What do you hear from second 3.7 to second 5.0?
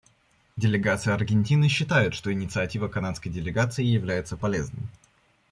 является полезной.